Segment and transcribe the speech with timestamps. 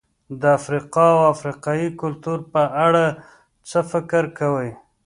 [0.41, 3.05] د افریقا او افریقایي کلتور په اړه
[3.69, 4.69] څه فکر کوئ؟